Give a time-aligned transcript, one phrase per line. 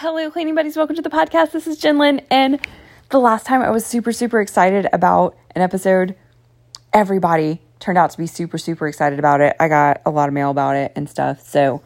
[0.00, 0.78] Hello, cleaning buddies.
[0.78, 1.52] Welcome to the podcast.
[1.52, 2.24] This is Jenlyn.
[2.30, 2.58] And
[3.10, 6.16] the last time I was super, super excited about an episode,
[6.90, 9.54] everybody turned out to be super, super excited about it.
[9.60, 11.46] I got a lot of mail about it and stuff.
[11.46, 11.82] So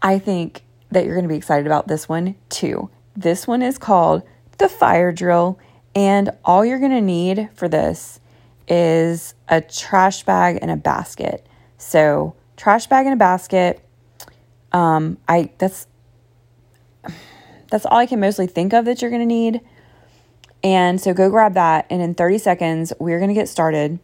[0.00, 0.62] I think
[0.92, 2.90] that you're going to be excited about this one too.
[3.16, 4.22] This one is called
[4.58, 5.58] the fire drill.
[5.96, 8.20] And all you're going to need for this
[8.68, 11.44] is a trash bag and a basket.
[11.76, 13.84] So, trash bag and a basket.
[14.70, 15.88] Um, I that's
[17.70, 19.60] that's all I can mostly think of that you're going to need.
[20.62, 23.98] And so go grab that and in 30 seconds we're going to get started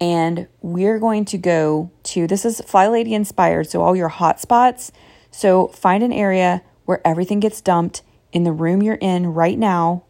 [0.00, 4.40] and we're going to go to this is Fly Lady inspired, so all your hot
[4.40, 4.92] spots.
[5.30, 10.04] So find an area where everything gets dumped in the room you're in right now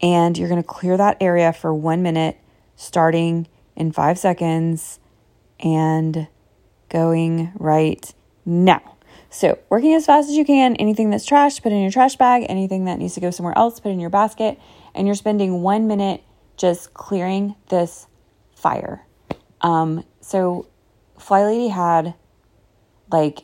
[0.00, 2.38] and you're going to clear that area for 1 minute
[2.76, 5.00] starting in 5 seconds
[5.58, 6.28] and
[6.88, 8.14] going right
[8.44, 8.97] now.
[9.30, 12.46] So, working as fast as you can, anything that's trash, put in your trash bag,
[12.48, 14.58] anything that needs to go somewhere else, put in your basket,
[14.94, 16.22] and you're spending one minute
[16.56, 18.06] just clearing this
[18.54, 19.06] fire.
[19.60, 20.66] Um, so,
[21.18, 22.14] Fly Lady had
[23.12, 23.40] like,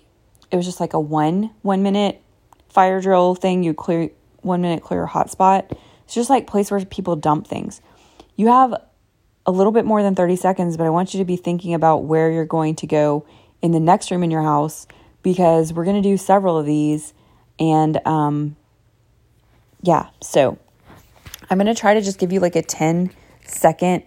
[0.50, 2.22] it was just like a one, one minute
[2.70, 3.62] fire drill thing.
[3.62, 4.10] You clear,
[4.40, 5.76] one minute clear a hotspot.
[6.04, 7.82] It's just like place where people dump things.
[8.36, 8.74] You have
[9.46, 12.04] a little bit more than 30 seconds, but I want you to be thinking about
[12.04, 13.26] where you're going to go
[13.60, 14.86] in the next room in your house
[15.24, 17.12] because we're going to do several of these.
[17.58, 18.56] And um,
[19.82, 20.58] yeah, so
[21.50, 23.10] I'm going to try to just give you like a 10
[23.44, 24.04] second,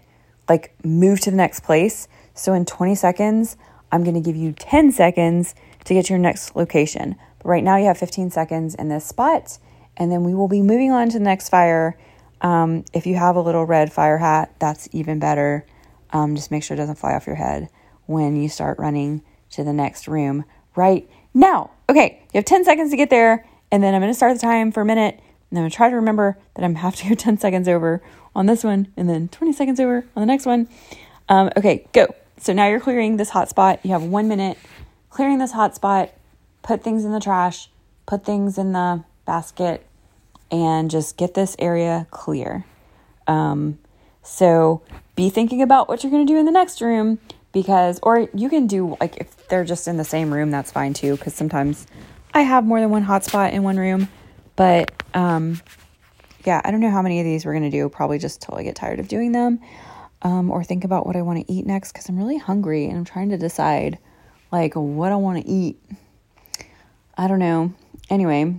[0.47, 2.07] like move to the next place.
[2.33, 3.57] So in 20 seconds,
[3.91, 7.15] I'm going to give you 10 seconds to get to your next location.
[7.39, 9.57] But right now, you have 15 seconds in this spot,
[9.97, 11.97] and then we will be moving on to the next fire.
[12.41, 15.65] Um, if you have a little red fire hat, that's even better.
[16.11, 17.69] Um, just make sure it doesn't fly off your head
[18.05, 20.45] when you start running to the next room
[20.77, 21.71] right now.
[21.89, 24.41] Okay, you have 10 seconds to get there, and then I'm going to start the
[24.41, 25.15] time for a minute,
[25.49, 28.01] and I'm going to try to remember that I'm have to go 10 seconds over
[28.35, 30.67] on this one, and then 20 seconds over on the next one.
[31.29, 32.13] Um, okay, go.
[32.39, 33.79] So now you're clearing this hot spot.
[33.83, 34.57] You have one minute
[35.09, 36.11] clearing this hot spot,
[36.61, 37.69] put things in the trash,
[38.05, 39.85] put things in the basket,
[40.51, 42.63] and just get this area clear.
[43.25, 43.79] Um,
[44.21, 44.81] so
[45.15, 47.19] be thinking about what you're going to do in the next room
[47.57, 50.93] because, or you can do like if they're just in the same room, that's fine
[50.93, 51.17] too.
[51.17, 51.87] Because sometimes
[52.31, 54.09] I have more than one hotspot in one room,
[54.55, 55.59] but um,
[56.45, 57.89] yeah, I don't know how many of these we're to do.
[57.89, 59.59] Probably just till I get tired of doing them
[60.21, 62.95] um, or think about what I want to eat next because I'm really hungry and
[62.95, 63.97] I'm trying to decide
[64.51, 65.81] like what I want to eat.
[67.17, 67.73] I don't know.
[68.07, 68.55] Anyway,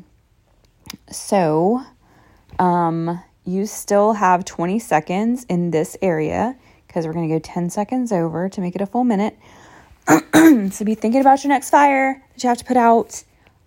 [1.08, 1.84] so
[2.58, 6.56] um, you still have 20 seconds in this area
[6.88, 9.38] because we're going to go 10 seconds over to make it a full minute.
[10.72, 13.22] so be thinking about your next fire that you have to put out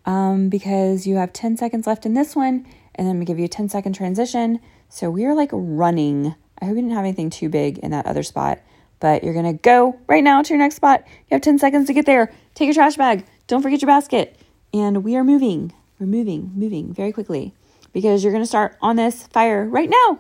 [0.06, 2.66] um, because you have 10 seconds left in this one,
[2.96, 4.60] and then to give you a 10 second transition.
[4.90, 6.36] So we are like running.
[6.62, 8.60] I hope you didn't have anything too big in that other spot,
[9.00, 11.04] but you're going to go right now to your next spot.
[11.08, 12.34] You have 10 seconds to get there.
[12.56, 13.26] Take your trash bag.
[13.48, 14.36] Don't forget your basket.
[14.74, 15.74] And we are moving.
[16.00, 17.54] We're moving, moving very quickly
[17.94, 20.20] because you're going to start on this fire right now.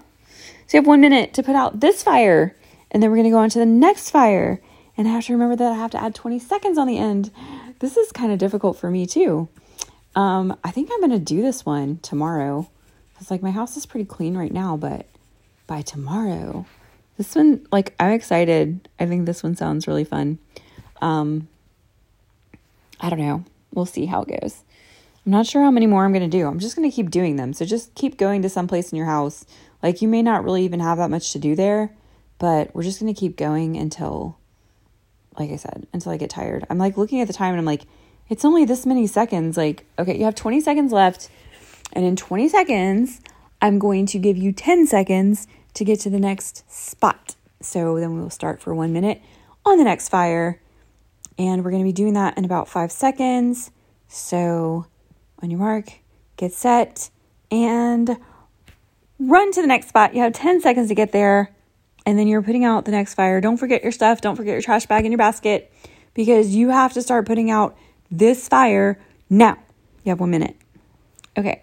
[0.67, 2.55] So you have one minute to put out this fire.
[2.91, 4.61] And then we're going to go on to the next fire.
[4.97, 7.31] And I have to remember that I have to add 20 seconds on the end.
[7.79, 9.47] This is kind of difficult for me too.
[10.15, 12.69] Um, I think I'm going to do this one tomorrow.
[13.13, 15.05] Because, like, my house is pretty clean right now, but
[15.67, 16.65] by tomorrow,
[17.17, 18.89] this one, like, I'm excited.
[18.99, 20.39] I think this one sounds really fun.
[21.01, 21.47] Um,
[22.99, 23.45] I don't know.
[23.73, 24.63] We'll see how it goes.
[25.25, 26.47] I'm not sure how many more I'm going to do.
[26.47, 27.53] I'm just going to keep doing them.
[27.53, 29.45] So just keep going to some place in your house.
[29.83, 31.91] Like, you may not really even have that much to do there,
[32.41, 34.35] but we're just going to keep going until,
[35.37, 36.65] like I said, until I get tired.
[36.71, 37.83] I'm like looking at the time and I'm like,
[38.29, 39.57] it's only this many seconds.
[39.57, 41.29] Like, okay, you have 20 seconds left.
[41.93, 43.21] And in 20 seconds,
[43.61, 47.35] I'm going to give you 10 seconds to get to the next spot.
[47.61, 49.21] So then we'll start for one minute
[49.63, 50.59] on the next fire.
[51.37, 53.69] And we're going to be doing that in about five seconds.
[54.07, 54.87] So
[55.43, 55.93] on your mark,
[56.37, 57.11] get set,
[57.51, 58.17] and
[59.19, 60.15] run to the next spot.
[60.15, 61.51] You have 10 seconds to get there
[62.05, 63.41] and then you're putting out the next fire.
[63.41, 64.21] Don't forget your stuff.
[64.21, 65.71] Don't forget your trash bag in your basket
[66.13, 67.77] because you have to start putting out
[68.09, 68.99] this fire
[69.29, 69.57] now.
[70.03, 70.55] You have one minute.
[71.37, 71.61] Okay.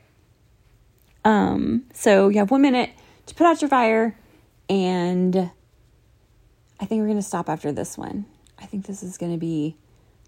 [1.25, 2.91] Um, so you have one minute
[3.27, 4.17] to put out your fire,
[4.69, 5.51] and
[6.81, 8.25] I think we're gonna stop after this one.
[8.59, 9.77] I think this is gonna be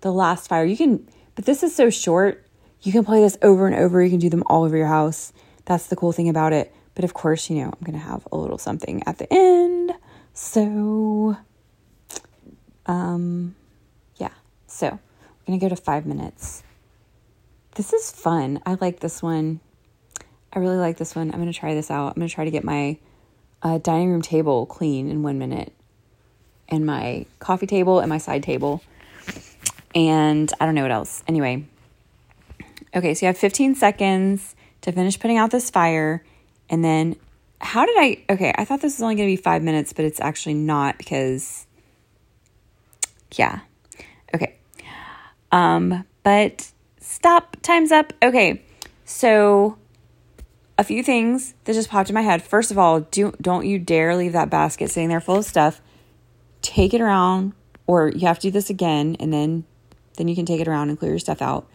[0.02, 0.64] the last fire.
[0.64, 2.46] You can, but this is so short.
[2.82, 4.02] You can play this over and over.
[4.02, 5.32] You can do them all over your house.
[5.64, 6.74] That's the cool thing about it.
[6.94, 9.79] But of course, you know, I'm to have a little something at the end.
[10.42, 11.36] So,
[12.86, 13.54] um,
[14.16, 14.32] yeah.
[14.66, 16.64] So, we're going to go to five minutes.
[17.76, 18.58] this is fun.
[18.64, 19.60] I like this one.
[20.52, 21.30] I really like this one.
[21.30, 22.08] I'm going to try this out.
[22.08, 22.98] I'm going to try to get my
[23.62, 25.74] uh, dining room table clean in one minute,
[26.68, 28.82] and my coffee table and my side table.
[29.94, 31.22] And I don't know what else.
[31.28, 31.66] Anyway,
[32.96, 36.24] okay, so you have 15 seconds to finish putting out this fire.
[36.70, 37.16] And then,
[37.60, 38.24] how did I?
[38.30, 40.98] Okay, I thought this was only going to be five minutes, but it's actually not
[40.98, 41.66] because,
[43.32, 43.60] yeah.
[44.34, 44.56] Okay.
[45.52, 46.70] Um, but
[47.00, 48.12] stop, time's up.
[48.22, 48.62] Okay,
[49.04, 49.76] so
[50.78, 52.42] a few things that just popped in my head.
[52.42, 55.82] First of all, do don't you dare leave that basket sitting there full of stuff.
[56.62, 57.52] Take it around,
[57.86, 59.64] or you have to do this again, and then
[60.16, 61.68] then you can take it around and clear your stuff out.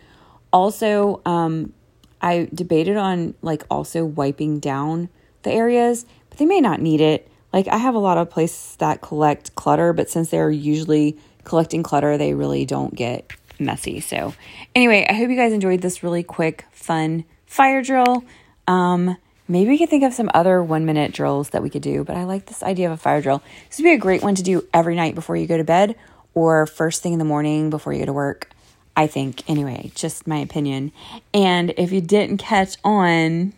[0.52, 1.74] Also, um,
[2.22, 5.10] I debated on like also wiping down
[5.46, 7.30] the areas, but they may not need it.
[7.54, 11.84] Like I have a lot of places that collect clutter, but since they're usually collecting
[11.84, 14.02] clutter, they really don't get messy.
[14.02, 14.34] So,
[14.76, 18.26] anyway, I hope you guys enjoyed this really quick, fun fire drill.
[18.68, 19.16] Um,
[19.48, 22.18] maybe we could think of some other one minute drills that we could do, but
[22.18, 23.42] I like this idea of a fire drill.
[23.70, 25.96] This would be a great one to do every night before you go to bed
[26.34, 28.50] or first thing in the morning before you go to work.
[28.98, 30.92] I think, anyway, just my opinion.
[31.34, 33.54] And if you didn't catch on,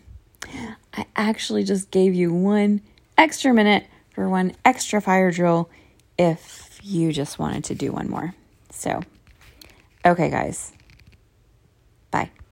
[0.98, 2.80] I actually just gave you one
[3.16, 5.70] extra minute for one extra fire drill
[6.18, 8.34] if you just wanted to do one more.
[8.70, 9.02] So,
[10.04, 10.72] okay, guys.
[12.10, 12.30] Bye.